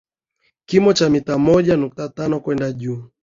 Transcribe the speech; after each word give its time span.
kimo 0.65 0.93
cha 0.93 1.09
mita 1.09 1.37
moja 1.37 1.77
nukta 1.77 2.09
tano 2.09 2.39
kwenda 2.39 2.71
juu 2.71 3.11